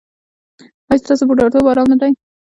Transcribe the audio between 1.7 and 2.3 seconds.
ارام نه دی؟